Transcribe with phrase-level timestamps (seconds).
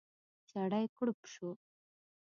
[0.51, 1.49] سړی کړپ شو.